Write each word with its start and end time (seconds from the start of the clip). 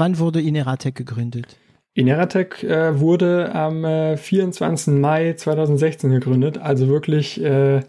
Wann 0.00 0.18
wurde 0.18 0.40
Ineratec 0.40 0.94
gegründet? 0.94 1.58
Ineratec 1.92 2.64
äh, 2.64 2.98
wurde 2.98 3.54
am 3.54 3.84
äh, 3.84 4.16
24. 4.16 4.94
Mai 4.94 5.34
2016 5.34 6.10
gegründet, 6.10 6.56
also 6.56 6.88
wirklich 6.88 7.38
äh, 7.44 7.80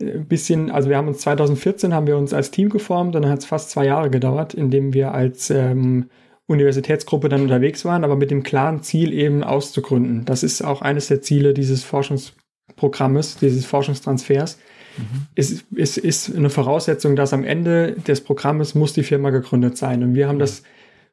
ein 0.00 0.26
bisschen, 0.26 0.72
also 0.72 0.88
wir 0.88 0.96
haben 0.96 1.06
uns 1.06 1.18
2014 1.18 1.94
haben 1.94 2.08
wir 2.08 2.16
uns 2.16 2.34
als 2.34 2.50
Team 2.50 2.70
geformt 2.70 3.14
und 3.14 3.22
dann 3.22 3.30
hat 3.30 3.38
es 3.38 3.44
fast 3.44 3.70
zwei 3.70 3.86
Jahre 3.86 4.10
gedauert, 4.10 4.52
indem 4.52 4.94
wir 4.94 5.14
als 5.14 5.48
ähm, 5.50 6.10
Universitätsgruppe 6.48 7.28
dann 7.28 7.42
unterwegs 7.42 7.84
waren, 7.84 8.02
aber 8.02 8.16
mit 8.16 8.32
dem 8.32 8.42
klaren 8.42 8.82
Ziel 8.82 9.12
eben 9.12 9.44
auszugründen. 9.44 10.24
Das 10.24 10.42
ist 10.42 10.62
auch 10.62 10.82
eines 10.82 11.06
der 11.06 11.22
Ziele 11.22 11.54
dieses 11.54 11.84
Forschungsprogrammes, 11.84 13.36
dieses 13.36 13.64
Forschungstransfers. 13.64 14.58
Mhm. 14.96 15.26
Es, 15.36 15.64
es 15.76 15.98
ist 15.98 16.34
eine 16.34 16.50
Voraussetzung, 16.50 17.14
dass 17.14 17.32
am 17.32 17.44
Ende 17.44 17.92
des 17.92 18.22
Programmes 18.22 18.74
muss 18.74 18.92
die 18.92 19.04
Firma 19.04 19.30
gegründet 19.30 19.76
sein. 19.76 20.02
Und 20.02 20.16
wir 20.16 20.26
haben 20.26 20.40
das 20.40 20.64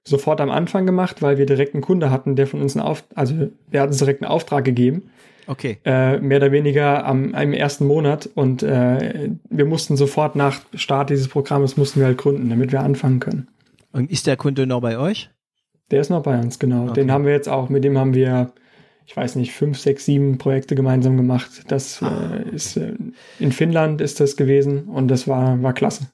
sofort 0.08 0.40
am 0.40 0.52
Anfang 0.52 0.86
gemacht, 0.86 1.22
weil 1.22 1.38
wir 1.38 1.46
direkt 1.46 1.74
einen 1.74 1.82
Kunde 1.82 2.12
hatten, 2.12 2.36
der 2.36 2.48
von 2.48 2.62
uns 2.62 2.76
einen 2.76 2.86
Auf, 2.86 3.04
also 3.16 3.50
der 3.72 3.82
hat 3.82 3.90
uns 3.90 3.98
direkt 3.98 4.22
einen 4.22 4.32
Auftrag 4.32 4.64
gegeben. 4.64 5.10
Okay. 5.48 5.78
Äh, 5.86 6.20
mehr 6.20 6.38
oder 6.38 6.52
weniger 6.52 7.06
am, 7.06 7.34
im 7.34 7.54
ersten 7.54 7.86
Monat 7.86 8.28
und 8.34 8.64
äh, 8.64 9.30
wir 9.50 9.66
mussten 9.66 9.96
sofort 9.96 10.36
nach 10.36 10.62
Start 10.74 11.12
dieses 11.12 11.28
Programmes 11.28 11.78
mussten 11.78 12.00
wir 12.00 12.08
halt 12.08 12.18
gründen, 12.18 12.50
damit 12.50 12.72
wir 12.72 12.82
anfangen 12.82 13.20
können. 13.20 13.48
Und 13.92 14.12
ist 14.12 14.28
der 14.28 14.38
Kunde 14.38 14.66
noch 14.66 14.82
bei 14.82 14.98
euch? 14.98 15.30
Der 15.92 16.02
ist 16.02 16.10
noch 16.10 16.24
bei 16.24 16.40
uns, 16.40 16.58
genau. 16.58 16.86
Okay. 16.86 16.94
Den 16.94 17.12
haben 17.12 17.26
wir 17.26 17.32
jetzt 17.32 17.48
auch, 17.48 17.70
mit 17.70 17.84
dem 17.84 17.98
haben 17.98 18.16
wir, 18.16 18.54
ich 19.06 19.16
weiß 19.16 19.36
nicht, 19.36 19.54
fünf, 19.54 19.80
sechs, 19.80 20.06
sieben 20.06 20.40
Projekte 20.40 20.74
gemeinsam 20.74 21.16
gemacht. 21.16 21.64
Das 21.68 22.02
ah. 22.02 22.38
äh, 22.38 22.56
ist 22.56 22.78
äh, 22.78 22.94
in 23.40 23.52
Finnland 23.52 24.02
ist 24.02 24.20
das 24.20 24.38
gewesen 24.38 24.86
und 24.86 25.10
das 25.10 25.28
war, 25.28 25.62
war 25.62 25.74
klasse. 25.74 26.08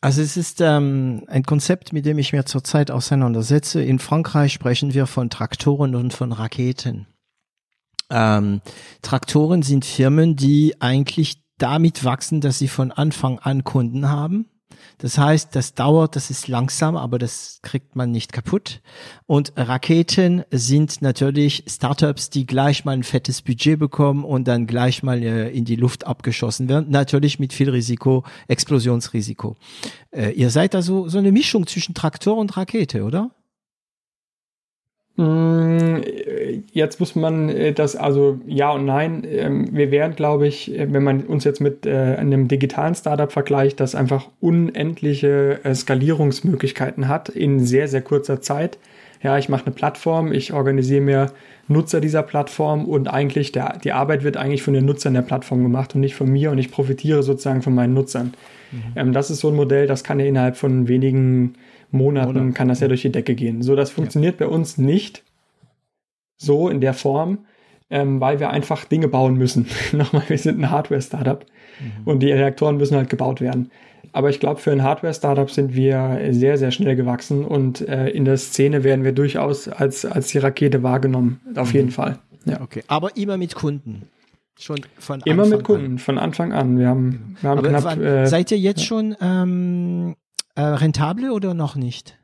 Also 0.00 0.22
es 0.22 0.36
ist 0.36 0.60
ähm, 0.60 1.24
ein 1.26 1.42
Konzept, 1.42 1.92
mit 1.92 2.06
dem 2.06 2.18
ich 2.18 2.32
mir 2.32 2.44
zurzeit 2.46 2.90
auseinandersetze. 2.90 3.82
In 3.82 3.98
Frankreich 3.98 4.52
sprechen 4.52 4.94
wir 4.94 5.06
von 5.06 5.28
Traktoren 5.28 5.96
und 5.96 6.12
von 6.12 6.32
Raketen. 6.32 7.06
Ähm, 8.10 8.60
Traktoren 9.02 9.62
sind 9.62 9.84
Firmen, 9.84 10.36
die 10.36 10.80
eigentlich 10.80 11.42
damit 11.58 12.04
wachsen, 12.04 12.40
dass 12.40 12.58
sie 12.58 12.68
von 12.68 12.92
Anfang 12.92 13.40
an 13.40 13.64
Kunden 13.64 14.08
haben 14.08 14.46
das 14.98 15.16
heißt, 15.16 15.54
das 15.54 15.74
dauert, 15.74 16.16
das 16.16 16.30
ist 16.30 16.48
langsam, 16.48 16.96
aber 16.96 17.18
das 17.18 17.60
kriegt 17.62 17.94
man 17.94 18.10
nicht 18.10 18.32
kaputt. 18.32 18.80
Und 19.26 19.52
Raketen 19.56 20.44
sind 20.50 21.02
natürlich 21.02 21.64
Startups, 21.68 22.30
die 22.30 22.46
gleich 22.46 22.84
mal 22.84 22.92
ein 22.92 23.04
fettes 23.04 23.42
Budget 23.42 23.78
bekommen 23.78 24.24
und 24.24 24.48
dann 24.48 24.66
gleich 24.66 25.02
mal 25.02 25.22
äh, 25.22 25.50
in 25.50 25.64
die 25.64 25.76
Luft 25.76 26.06
abgeschossen 26.06 26.68
werden. 26.68 26.90
Natürlich 26.90 27.38
mit 27.38 27.52
viel 27.52 27.70
Risiko, 27.70 28.24
Explosionsrisiko. 28.48 29.56
Äh, 30.10 30.32
ihr 30.32 30.50
seid 30.50 30.74
also 30.74 31.08
so 31.08 31.18
eine 31.18 31.32
Mischung 31.32 31.66
zwischen 31.66 31.94
Traktor 31.94 32.36
und 32.36 32.56
Rakete, 32.56 33.04
oder? 33.04 33.30
Mm, 35.18 36.00
jetzt 36.70 37.00
muss 37.00 37.16
man 37.16 37.48
äh, 37.48 37.72
das, 37.72 37.96
also 37.96 38.38
ja 38.46 38.70
und 38.70 38.84
nein. 38.84 39.26
Ähm, 39.28 39.68
wir 39.72 39.90
wären, 39.90 40.14
glaube 40.14 40.46
ich, 40.46 40.72
äh, 40.72 40.92
wenn 40.92 41.02
man 41.02 41.22
uns 41.22 41.42
jetzt 41.42 41.60
mit 41.60 41.86
äh, 41.86 42.14
einem 42.16 42.46
digitalen 42.46 42.94
Startup 42.94 43.30
vergleicht, 43.32 43.80
das 43.80 43.96
einfach 43.96 44.28
unendliche 44.40 45.58
Skalierungsmöglichkeiten 45.74 47.08
hat 47.08 47.28
in 47.30 47.58
sehr, 47.58 47.88
sehr 47.88 48.02
kurzer 48.02 48.40
Zeit. 48.40 48.78
Ja, 49.22 49.36
ich 49.36 49.48
mache 49.48 49.66
eine 49.66 49.74
Plattform, 49.74 50.32
ich 50.32 50.52
organisiere 50.52 51.00
mir 51.00 51.32
Nutzer 51.66 52.00
dieser 52.00 52.22
Plattform 52.22 52.84
und 52.84 53.08
eigentlich 53.08 53.52
der, 53.52 53.78
die 53.78 53.92
Arbeit 53.92 54.24
wird 54.24 54.36
eigentlich 54.36 54.62
von 54.62 54.74
den 54.74 54.84
Nutzern 54.84 55.14
der 55.14 55.22
Plattform 55.22 55.62
gemacht 55.62 55.94
und 55.94 56.00
nicht 56.00 56.14
von 56.14 56.30
mir 56.30 56.50
und 56.50 56.58
ich 56.58 56.70
profitiere 56.70 57.22
sozusagen 57.22 57.62
von 57.62 57.74
meinen 57.74 57.94
Nutzern. 57.94 58.34
Mhm. 58.70 58.82
Ähm, 58.96 59.12
das 59.12 59.30
ist 59.30 59.40
so 59.40 59.48
ein 59.48 59.56
Modell, 59.56 59.86
das 59.86 60.04
kann 60.04 60.20
ja 60.20 60.26
innerhalb 60.26 60.56
von 60.56 60.88
wenigen 60.88 61.54
Monaten 61.90 62.38
Monat. 62.38 62.54
kann 62.54 62.68
das 62.68 62.80
ja 62.80 62.88
durch 62.88 63.02
die 63.02 63.12
Decke 63.12 63.34
gehen. 63.34 63.62
So, 63.62 63.74
das 63.74 63.90
funktioniert 63.90 64.40
ja. 64.40 64.46
bei 64.46 64.52
uns 64.52 64.78
nicht 64.78 65.24
so 66.36 66.68
in 66.68 66.80
der 66.80 66.94
Form, 66.94 67.38
ähm, 67.90 68.20
weil 68.20 68.40
wir 68.40 68.50
einfach 68.50 68.84
Dinge 68.84 69.08
bauen 69.08 69.36
müssen. 69.36 69.66
Nochmal, 69.92 70.24
wir 70.28 70.38
sind 70.38 70.60
ein 70.60 70.70
Hardware-Startup 70.70 71.44
mhm. 71.80 72.02
und 72.04 72.20
die 72.20 72.32
Reaktoren 72.32 72.76
müssen 72.76 72.96
halt 72.96 73.08
gebaut 73.08 73.40
werden. 73.40 73.70
Aber 74.12 74.30
ich 74.30 74.40
glaube, 74.40 74.60
für 74.60 74.72
ein 74.72 74.82
Hardware-Startup 74.82 75.50
sind 75.50 75.74
wir 75.74 76.18
sehr, 76.30 76.56
sehr 76.56 76.70
schnell 76.70 76.96
gewachsen 76.96 77.44
und 77.44 77.86
äh, 77.86 78.08
in 78.08 78.24
der 78.24 78.36
Szene 78.36 78.84
werden 78.84 79.04
wir 79.04 79.12
durchaus 79.12 79.68
als, 79.68 80.04
als 80.04 80.28
die 80.28 80.38
Rakete 80.38 80.82
wahrgenommen. 80.82 81.40
Auf 81.56 81.68
mhm. 81.68 81.76
jeden 81.76 81.90
Fall. 81.90 82.18
Ja. 82.44 82.60
Okay. 82.60 82.82
Aber 82.88 83.16
immer 83.16 83.36
mit 83.36 83.54
Kunden. 83.54 84.08
Schon 84.60 84.80
von 84.98 85.20
Immer 85.20 85.44
Anfang 85.44 85.58
mit 85.58 85.66
Kunden, 85.66 85.92
an. 85.92 85.98
von 85.98 86.18
Anfang 86.18 86.52
an. 86.52 86.78
Wir 86.78 86.88
haben, 86.88 87.36
wir 87.40 87.50
haben 87.50 87.62
knapp. 87.62 87.84
Wann, 87.84 88.02
äh, 88.02 88.26
seid 88.26 88.50
ihr 88.50 88.58
jetzt 88.58 88.80
ja. 88.80 88.86
schon 88.86 89.16
ähm, 89.20 90.16
äh, 90.56 90.62
rentable 90.62 91.32
oder 91.32 91.54
noch 91.54 91.76
nicht? 91.76 92.17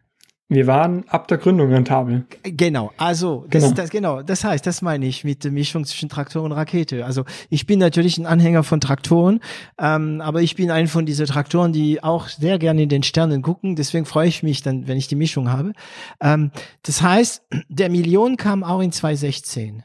Wir 0.54 0.66
waren 0.66 1.04
ab 1.09 1.28
der 1.28 1.38
Gründung 1.38 1.72
rentabel. 1.72 2.25
Genau, 2.42 2.92
also 2.97 3.44
das, 3.50 3.62
genau. 3.62 3.75
Das, 3.75 3.91
genau, 3.91 4.22
das 4.22 4.44
heißt, 4.44 4.66
das 4.66 4.82
meine 4.82 5.06
ich 5.06 5.25
mit 5.25 5.44
der 5.44 5.50
Mischung 5.50 5.84
zwischen 5.84 6.09
Traktor 6.09 6.42
und 6.42 6.53
Rakete. 6.53 7.04
Also 7.04 7.25
ich 7.50 7.66
bin 7.66 7.78
natürlich 7.78 8.19
ein 8.19 8.26
Anhänger 8.26 8.62
von 8.62 8.81
Traktoren, 8.81 9.41
ähm, 9.78 10.20
aber 10.20 10.43
ich 10.43 10.56
bin 10.56 10.70
ein 10.70 10.87
von 10.87 11.06
diesen 11.06 11.26
Traktoren, 11.26 11.72
die 11.72 12.03
auch 12.03 12.28
sehr 12.28 12.59
gerne 12.59 12.82
in 12.82 12.88
den 12.88 13.03
Sternen 13.03 13.43
gucken. 13.43 13.76
Deswegen 13.76 14.04
freue 14.04 14.28
ich 14.28 14.43
mich 14.43 14.62
dann, 14.62 14.87
wenn 14.87 14.97
ich 14.97 15.09
die 15.09 15.16
Mischung 15.16 15.50
habe. 15.50 15.72
Ähm, 16.20 16.50
das 16.82 17.03
heißt, 17.03 17.43
der 17.69 17.91
Million 17.91 18.37
kam 18.37 18.62
auch 18.62 18.81
in 18.81 18.93
2016. 18.93 19.82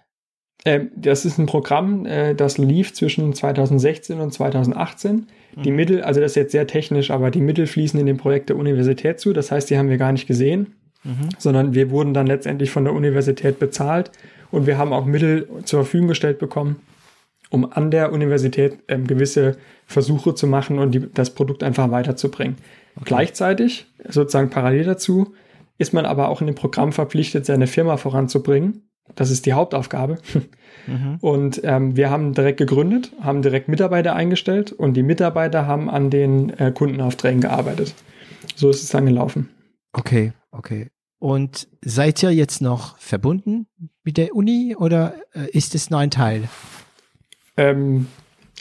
Ähm, 0.66 0.92
das 0.96 1.26
ist 1.26 1.38
ein 1.38 1.46
Programm, 1.46 2.06
äh, 2.06 2.36
das 2.36 2.58
lief 2.58 2.94
zwischen 2.94 3.34
2016 3.34 4.20
und 4.20 4.34
2018. 4.34 5.28
Die 5.64 5.72
mhm. 5.72 5.76
Mittel, 5.76 6.02
also 6.04 6.20
das 6.20 6.32
ist 6.32 6.36
jetzt 6.36 6.52
sehr 6.52 6.68
technisch, 6.68 7.12
aber 7.12 7.32
die 7.32 7.42
Mittel 7.42 7.66
fließen 7.66 8.00
in 8.00 8.06
dem 8.06 8.18
Projekt 8.18 8.50
der 8.50 8.58
Universität 8.58 9.20
zu. 9.20 9.34
Das 9.34 9.52
heißt, 9.52 9.70
die 9.70 9.78
haben 9.78 9.90
wir 9.90 9.98
gar 9.98 10.12
nicht 10.12 10.28
gesehen, 10.28 10.76
mhm. 11.04 11.30
sondern 11.38 11.74
wir 11.74 11.92
wurden 11.92 12.14
dann 12.14 12.28
letztendlich 12.28 12.72
von 12.72 12.84
der 12.84 12.94
Universität 12.94 13.60
bezahlt 13.60 14.12
und 14.52 14.68
wir 14.68 14.78
haben 14.78 14.94
auch 14.94 15.06
Mittel 15.06 15.48
zur 15.64 15.84
Verfügung 15.84 16.10
gestellt 16.10 16.40
bekommen, 16.40 16.82
um 17.50 17.72
an 17.72 17.90
der 17.90 18.12
Universität 18.12 18.80
ähm, 18.90 19.08
gewisse 19.08 19.58
Versuche 19.86 20.36
zu 20.36 20.46
machen 20.46 20.78
und 20.78 20.92
die, 20.92 21.12
das 21.12 21.32
Produkt 21.32 21.64
einfach 21.64 21.90
weiterzubringen. 21.90 22.58
Okay. 22.96 23.06
Gleichzeitig, 23.06 23.88
sozusagen 24.08 24.50
parallel 24.50 24.84
dazu, 24.84 25.34
ist 25.78 25.94
man 25.94 26.06
aber 26.06 26.28
auch 26.28 26.42
in 26.42 26.48
dem 26.48 26.56
Programm 26.56 26.92
verpflichtet, 26.92 27.46
seine 27.46 27.66
Firma 27.66 27.96
voranzubringen. 27.96 28.89
Das 29.16 29.32
ist 29.32 29.46
die 29.46 29.54
Hauptaufgabe. 29.54 30.18
Mhm. 30.88 31.18
Und 31.22 31.62
ähm, 31.66 31.96
wir 31.96 32.10
haben 32.10 32.34
direkt 32.34 32.58
gegründet, 32.58 33.12
haben 33.22 33.42
direkt 33.42 33.68
Mitarbeiter 33.68 34.16
eingestellt 34.16 34.72
und 34.72 34.96
die 34.96 35.04
Mitarbeiter 35.04 35.68
haben 35.68 35.90
an 35.90 36.10
den 36.10 36.50
äh, 36.52 36.72
Kundenaufträgen 36.72 37.42
gearbeitet. 37.42 37.94
So 38.56 38.70
ist 38.70 38.82
es 38.82 38.90
dann 38.90 39.06
gelaufen. 39.06 39.50
Okay, 39.94 40.34
okay. 40.52 40.88
Und 41.20 41.68
seid 41.84 42.24
ihr 42.24 42.32
jetzt 42.32 42.62
noch 42.62 42.98
verbunden 42.98 43.68
mit 44.04 44.18
der 44.18 44.34
Uni 44.36 44.76
oder 44.76 45.14
äh, 45.34 45.50
ist 45.52 45.76
es 45.76 45.90
nur 45.90 46.00
ein 46.00 46.12
Teil? 46.12 46.48
Ähm, 47.58 48.08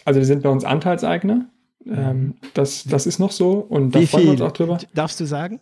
also 0.05 0.19
wir 0.19 0.27
sind 0.27 0.43
bei 0.43 0.51
uns 0.51 0.65
Anteilseigner. 0.65 1.47
Ähm, 1.87 2.35
das, 2.55 2.85
das 2.85 3.07
ist 3.07 3.19
noch 3.19 3.33
so 3.33 3.53
und 3.53 3.95
da 3.95 4.01
freuen 4.03 4.25
wir 4.25 4.33
uns 4.33 4.41
auch 4.43 4.53
drüber. 4.53 4.79
Darfst 4.93 5.21
du 5.21 5.25
sagen? 5.25 5.61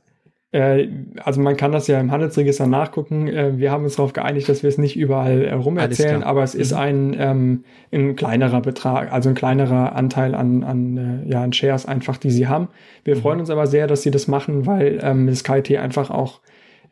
Äh, 0.56 0.88
also 1.22 1.42
man 1.42 1.56
kann 1.58 1.72
das 1.72 1.86
ja 1.86 2.00
im 2.00 2.10
Handelsregister 2.10 2.66
nachgucken. 2.66 3.28
Äh, 3.28 3.58
wir 3.58 3.70
haben 3.70 3.84
uns 3.84 3.96
darauf 3.96 4.14
geeinigt, 4.14 4.48
dass 4.48 4.62
wir 4.62 4.68
es 4.68 4.78
nicht 4.78 4.96
überall 4.96 5.44
äh, 5.44 5.52
rumerzählen, 5.52 6.22
aber 6.22 6.42
es 6.42 6.54
mhm. 6.54 6.60
ist 6.60 6.72
ein, 6.72 7.16
ähm, 7.18 7.64
ein 7.92 8.16
kleinerer 8.16 8.62
Betrag, 8.62 9.12
also 9.12 9.28
ein 9.28 9.34
kleinerer 9.34 9.94
Anteil 9.94 10.34
an, 10.34 10.64
an, 10.64 11.24
ja, 11.26 11.42
an 11.42 11.52
Shares 11.52 11.84
einfach, 11.84 12.16
die 12.16 12.30
sie 12.30 12.48
haben. 12.48 12.68
Wir 13.04 13.16
mhm. 13.16 13.20
freuen 13.20 13.40
uns 13.40 13.50
aber 13.50 13.66
sehr, 13.66 13.86
dass 13.86 14.00
sie 14.00 14.10
das 14.10 14.28
machen, 14.28 14.64
weil 14.64 14.98
ähm, 15.02 15.26
das 15.26 15.44
KIT 15.44 15.76
einfach 15.76 16.10
auch 16.10 16.40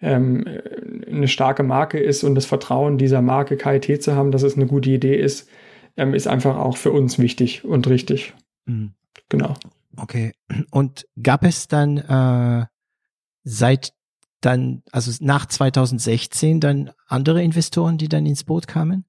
ähm, 0.03 0.45
eine 1.11 1.29
starke 1.29 1.63
Marke 1.63 1.99
ist 1.99 2.23
und 2.23 2.35
das 2.35 2.45
Vertrauen 2.45 2.99
dieser 2.99 3.23
Marke 3.23 3.57
KIT 3.57 4.03
zu 4.03 4.15
haben, 4.15 4.31
dass 4.31 4.43
es 4.43 4.57
eine 4.57 4.67
gute 4.67 4.91
Idee 4.91 5.17
ist, 5.17 5.49
ähm, 5.97 6.13
ist 6.13 6.27
einfach 6.27 6.59
auch 6.59 6.77
für 6.77 6.93
uns 6.93 7.19
wichtig 7.19 7.65
und 7.65 7.89
richtig. 7.89 8.35
Mhm. 8.67 8.93
Genau. 9.31 9.55
Okay. 9.97 10.33
Und 10.71 11.07
gab 11.23 11.45
es 11.45 11.67
dann 11.67 11.97
äh 11.97 12.67
seit 13.45 13.93
dann, 14.41 14.83
also 14.91 15.11
nach 15.21 15.47
2016 15.47 16.61
dann 16.61 16.91
andere 17.07 17.43
Investoren, 17.43 17.99
die 17.99 18.09
dann 18.09 18.27
ins 18.27 18.45
Boot 18.45 18.67
kamen? 18.67 19.05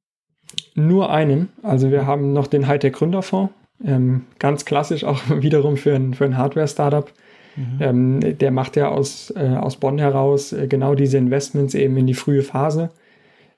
Nur 0.75 1.09
einen. 1.09 1.49
Also 1.63 1.91
wir 1.91 2.05
haben 2.05 2.33
noch 2.33 2.47
den 2.47 2.67
Hightech 2.67 2.93
Gründerfonds. 2.93 3.53
Ähm, 3.83 4.25
ganz 4.39 4.63
klassisch 4.63 5.03
auch 5.03 5.21
wiederum 5.29 5.77
für 5.77 5.95
ein, 5.95 6.13
für 6.13 6.25
ein 6.25 6.37
Hardware-Startup. 6.37 7.11
Mhm. 7.55 7.77
Ähm, 7.79 8.37
der 8.37 8.51
macht 8.51 8.75
ja 8.75 8.89
aus, 8.89 9.31
äh, 9.35 9.55
aus 9.57 9.77
Bonn 9.77 9.97
heraus 9.97 10.53
äh, 10.53 10.67
genau 10.67 10.95
diese 10.95 11.17
Investments 11.17 11.73
eben 11.73 11.97
in 11.97 12.07
die 12.07 12.13
frühe 12.13 12.41
Phase 12.41 12.91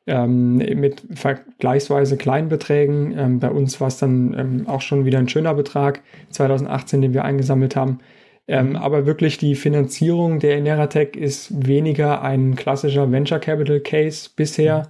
ähm, 0.08 0.58
mit 0.58 1.04
vergleichsweise 1.14 2.18
kleinen 2.18 2.50
Beträgen. 2.50 3.14
Ähm, 3.18 3.40
bei 3.40 3.52
uns 3.52 3.80
war 3.82 3.90
es 3.90 3.98
dann 3.98 4.36
ähm, 4.38 4.68
auch 4.68 4.82
schon 4.82 5.06
wieder 5.06 5.20
ein 5.20 5.30
schöner 5.30 5.54
Betrag, 5.54 6.02
2018, 6.32 7.02
den 7.02 7.14
wir 7.14 7.26
eingesammelt 7.26 7.76
haben. 7.76 8.00
Ähm, 8.50 8.70
mhm. 8.70 8.76
aber 8.78 9.06
wirklich 9.06 9.38
die 9.38 9.56
Finanzierung 9.56 10.40
der 10.40 10.58
Ineratec 10.58 11.18
ist 11.18 11.68
weniger 11.68 12.22
ein 12.22 12.56
klassischer 12.56 13.12
Venture 13.12 13.40
Capital 13.40 13.82
Case 13.82 14.30
bisher, 14.34 14.80
mhm. 14.80 14.84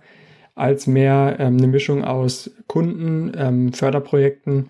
als 0.54 0.88
mehr 0.88 1.38
ähm, 1.40 1.58
eine 1.58 1.68
Mischung 1.68 2.04
aus 2.04 2.52
Kunden, 2.68 3.32
ähm, 3.36 3.74
Förderprojekten, 3.74 4.70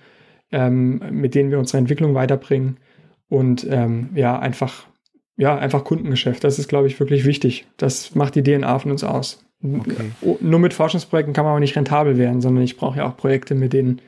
ähm, 0.54 1.02
mit 1.12 1.36
denen 1.36 1.52
wir 1.52 1.60
unsere 1.60 1.80
Entwicklung 1.80 2.16
weiterbringen 2.16 2.78
und 3.28 3.68
ähm, 3.70 4.10
ja, 4.16 4.40
einfach, 4.40 4.88
ja, 5.36 5.58
einfach 5.58 5.84
Kundengeschäft. 5.84 6.46
Das 6.46 6.58
ist, 6.58 6.70
glaube 6.70 6.88
ich, 6.88 6.98
wirklich 7.00 7.26
wichtig. 7.26 7.68
Das 7.76 8.16
macht 8.16 8.36
die 8.36 8.44
DNA 8.44 8.80
von 8.80 8.92
uns 8.92 9.04
aus. 9.04 9.44
Okay. 9.62 10.38
Nur 10.40 10.60
mit 10.60 10.74
Forschungsprojekten 10.74 11.34
kann 11.34 11.44
man 11.44 11.52
aber 11.52 11.60
nicht 11.60 11.76
rentabel 11.76 12.18
werden, 12.18 12.42
sondern 12.42 12.64
ich 12.64 12.78
brauche 12.78 13.00
ja 13.00 13.10
auch 13.10 13.18
Projekte, 13.18 13.56
mit 13.56 13.74
denen 13.74 14.02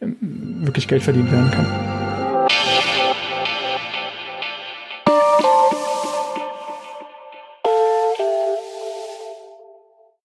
ähm, 0.00 0.16
wirklich 0.20 0.86
Geld 0.86 1.02
verdient 1.02 1.32
werden 1.32 1.50
kann. 1.50 1.93